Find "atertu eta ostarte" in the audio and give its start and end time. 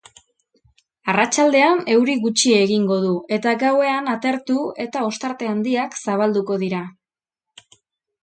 4.15-5.49